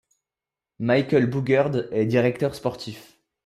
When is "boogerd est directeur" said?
1.29-2.55